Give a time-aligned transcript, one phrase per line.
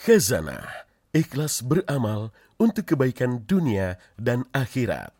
[0.00, 5.12] Khazanah, ikhlas beramal untuk kebaikan dunia dan akhirat.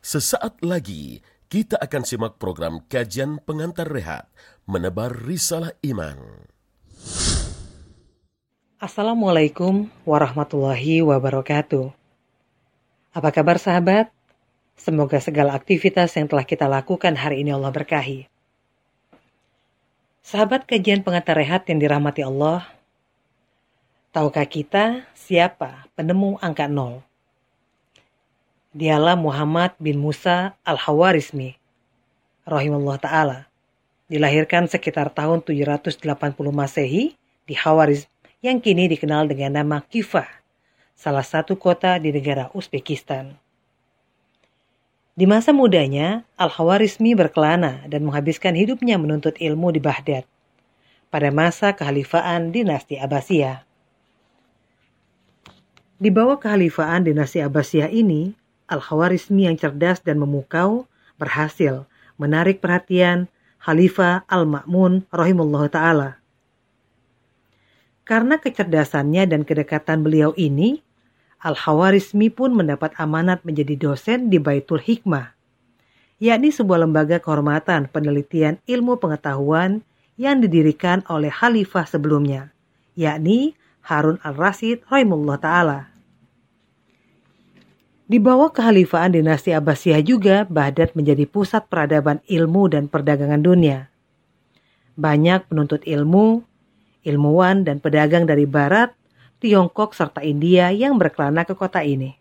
[0.00, 1.20] Sesaat lagi
[1.52, 4.24] kita akan simak program kajian pengantar rehat,
[4.64, 6.16] menebar risalah iman.
[8.80, 11.92] Assalamualaikum warahmatullahi wabarakatuh.
[13.12, 14.08] Apa kabar sahabat?
[14.80, 18.32] Semoga segala aktivitas yang telah kita lakukan hari ini Allah berkahi.
[20.24, 22.64] Sahabat kajian pengantar rehat yang dirahmati Allah,
[24.14, 27.02] tahukah kita siapa penemu angka nol?
[28.70, 31.58] Dialah Muhammad bin Musa al-Hawarizmi,
[32.46, 33.38] rahimahullah ta'ala.
[34.06, 35.98] Dilahirkan sekitar tahun 780
[36.54, 38.06] Masehi di Hawarizm
[38.38, 40.30] yang kini dikenal dengan nama Kifah,
[40.94, 43.34] salah satu kota di negara Uzbekistan.
[45.18, 50.22] Di masa mudanya, Al-Hawarizmi berkelana dan menghabiskan hidupnya menuntut ilmu di Baghdad
[51.10, 53.73] pada masa kehalifaan dinasti Abbasiyah.
[55.94, 58.34] Di bawah kehalifaan dinasti Abbasiyah ini,
[58.66, 61.86] Al-Khawarizmi yang cerdas dan memukau berhasil
[62.18, 63.30] menarik perhatian
[63.62, 66.10] Khalifah Al-Ma'mun rahimullah ta'ala.
[68.04, 70.82] Karena kecerdasannya dan kedekatan beliau ini,
[71.40, 75.32] Al-Khawarizmi pun mendapat amanat menjadi dosen di Baitul Hikmah,
[76.20, 79.84] yakni sebuah lembaga kehormatan penelitian ilmu pengetahuan
[80.18, 82.50] yang didirikan oleh khalifah sebelumnya,
[82.96, 85.80] yakni Harun al-Rasyid rahimullah ta'ala.
[88.04, 93.88] Di bawah kehalifaan dinasti Abbasiyah juga, Baghdad menjadi pusat peradaban ilmu dan perdagangan dunia.
[94.96, 96.44] Banyak penuntut ilmu,
[97.04, 98.92] ilmuwan, dan pedagang dari Barat,
[99.40, 102.16] Tiongkok, serta India yang berkelana ke kota ini.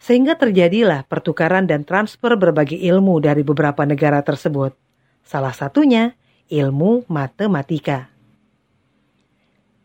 [0.00, 4.72] Sehingga terjadilah pertukaran dan transfer berbagai ilmu dari beberapa negara tersebut.
[5.24, 6.16] Salah satunya
[6.48, 8.08] ilmu matematika.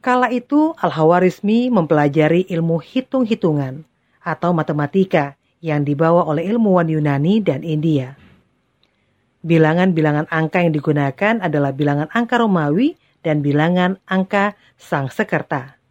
[0.05, 3.81] Kala itu Al-Hawarizmi mempelajari ilmu hitung-hitungan
[4.21, 5.33] atau matematika
[5.65, 8.13] yang dibawa oleh ilmuwan Yunani dan India.
[9.41, 12.93] Bilangan-bilangan angka yang digunakan adalah bilangan angka Romawi
[13.25, 15.81] dan bilangan angka Sang Sekerta.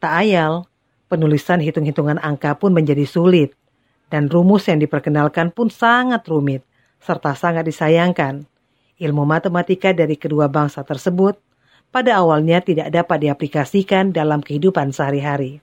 [0.00, 0.64] Tak ayal,
[1.12, 3.52] penulisan hitung-hitungan angka pun menjadi sulit,
[4.08, 6.64] dan rumus yang diperkenalkan pun sangat rumit,
[7.04, 8.48] serta sangat disayangkan.
[8.96, 11.36] Ilmu matematika dari kedua bangsa tersebut
[11.94, 15.62] pada awalnya tidak dapat diaplikasikan dalam kehidupan sehari-hari.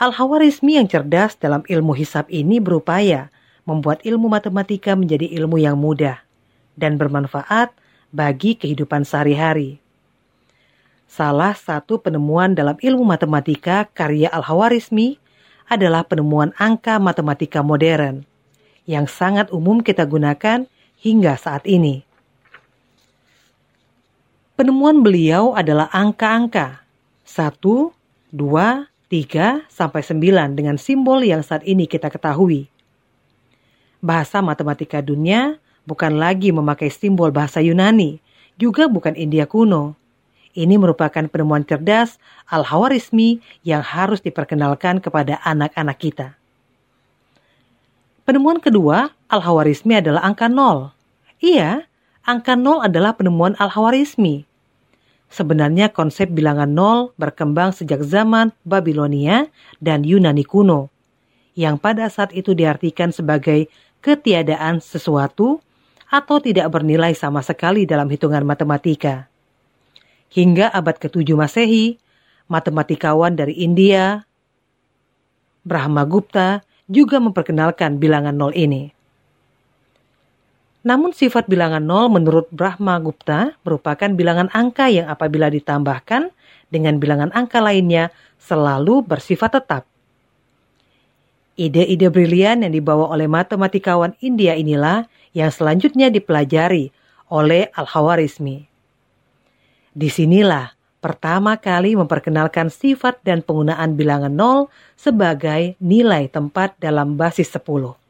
[0.00, 3.28] Al-Hawarizmi yang cerdas dalam ilmu hisab ini berupaya
[3.68, 6.24] membuat ilmu matematika menjadi ilmu yang mudah
[6.80, 7.76] dan bermanfaat
[8.08, 9.84] bagi kehidupan sehari-hari.
[11.12, 15.20] Salah satu penemuan dalam ilmu matematika karya Al-Hawarizmi
[15.68, 18.24] adalah penemuan angka matematika modern
[18.88, 20.64] yang sangat umum kita gunakan
[21.04, 22.08] hingga saat ini.
[24.62, 26.86] Penemuan beliau adalah angka-angka
[27.26, 27.58] 1,
[28.30, 32.70] 2, 3 sampai 9 dengan simbol yang saat ini kita ketahui.
[33.98, 38.22] Bahasa matematika dunia bukan lagi memakai simbol bahasa Yunani,
[38.54, 39.98] juga bukan India kuno.
[40.54, 46.38] Ini merupakan penemuan cerdas Al-Hawarizmi yang harus diperkenalkan kepada anak-anak kita.
[48.22, 50.94] Penemuan kedua, Al-Hawarizmi adalah angka nol.
[51.42, 51.82] Iya,
[52.22, 54.51] angka nol adalah penemuan Al-Hawarizmi.
[55.32, 59.48] Sebenarnya konsep bilangan nol berkembang sejak zaman Babilonia
[59.80, 60.92] dan Yunani kuno,
[61.56, 63.72] yang pada saat itu diartikan sebagai
[64.04, 65.64] ketiadaan sesuatu
[66.12, 69.24] atau tidak bernilai sama sekali dalam hitungan matematika.
[70.28, 71.96] Hingga abad ke-7 Masehi,
[72.52, 74.28] matematikawan dari India,
[75.64, 76.60] Brahma Gupta,
[76.92, 78.92] juga memperkenalkan bilangan nol ini.
[80.82, 86.34] Namun sifat bilangan nol menurut Brahma Gupta merupakan bilangan angka yang apabila ditambahkan
[86.74, 88.10] dengan bilangan angka lainnya
[88.42, 89.86] selalu bersifat tetap.
[91.54, 96.90] Ide-ide brilian yang dibawa oleh matematikawan India inilah yang selanjutnya dipelajari
[97.30, 98.66] oleh Al-Hawarizmi.
[99.94, 107.54] Di sinilah pertama kali memperkenalkan sifat dan penggunaan bilangan nol sebagai nilai tempat dalam basis
[107.54, 108.01] 10.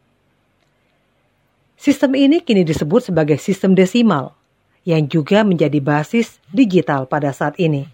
[1.83, 4.39] Sistem ini kini disebut sebagai sistem desimal,
[4.87, 7.91] yang juga menjadi basis digital pada saat ini.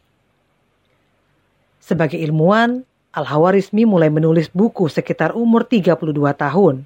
[1.81, 2.85] Sebagai ilmuwan,
[3.17, 6.05] Al-Hawarizmi mulai menulis buku sekitar umur 32
[6.37, 6.85] tahun.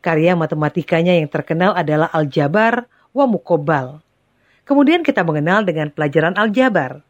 [0.00, 4.00] Karya matematikanya yang terkenal adalah Al-Jabar wa Mukobal.
[4.64, 7.04] Kemudian kita mengenal dengan pelajaran Al-Jabar.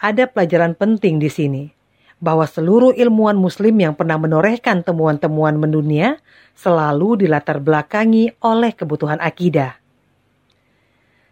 [0.00, 1.68] Ada pelajaran penting di sini,
[2.16, 6.16] bahwa seluruh ilmuwan muslim yang pernah menorehkan temuan-temuan mendunia
[6.56, 9.76] selalu dilatar belakangi oleh kebutuhan akidah.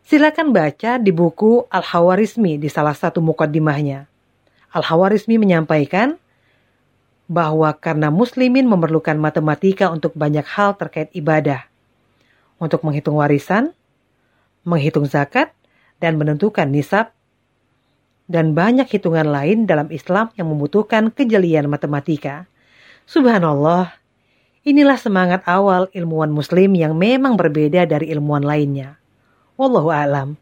[0.04, 4.04] Silakan baca di buku Al-Hawarizmi di salah satu mukaddimahnya.
[4.76, 6.20] Al-Hawarizmi menyampaikan
[7.24, 11.64] bahwa karena muslimin memerlukan matematika untuk banyak hal terkait ibadah.
[12.60, 13.72] Untuk menghitung warisan,
[14.60, 15.56] menghitung zakat,
[16.04, 17.16] dan menentukan nisab,
[18.24, 22.48] dan banyak hitungan lain dalam Islam yang membutuhkan kejelian matematika.
[23.04, 23.92] Subhanallah,
[24.64, 28.96] inilah semangat awal ilmuwan muslim yang memang berbeda dari ilmuwan lainnya.
[29.60, 30.40] Wallahu a'lam.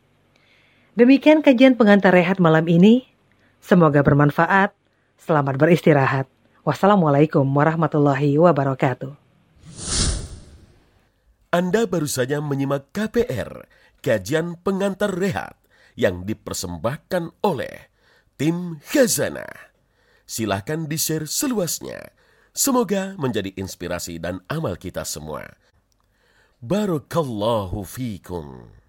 [0.94, 3.08] Demikian kajian pengantar rehat malam ini.
[3.58, 4.74] Semoga bermanfaat.
[5.18, 6.30] Selamat beristirahat.
[6.62, 9.10] Wassalamualaikum warahmatullahi wabarakatuh.
[11.52, 13.68] Anda baru saja menyimak KPR,
[14.00, 15.61] kajian pengantar rehat
[15.94, 17.92] yang dipersembahkan oleh
[18.40, 19.46] tim Khazana.
[20.26, 22.14] Silahkan di-share seluasnya.
[22.52, 25.56] Semoga menjadi inspirasi dan amal kita semua.
[26.60, 28.81] Barakallahu fikum.